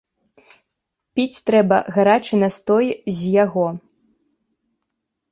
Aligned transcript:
Піць 1.17 1.43
трэба 1.49 1.77
гарачы 1.97 2.39
настой 2.43 2.87
з 3.17 3.35
яго. 3.43 3.67